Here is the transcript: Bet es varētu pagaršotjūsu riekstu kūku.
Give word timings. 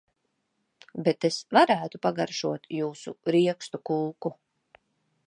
Bet 1.07 1.27
es 1.29 1.37
varētu 1.57 2.01
pagaršotjūsu 2.07 3.13
riekstu 3.37 3.81
kūku. 3.91 4.37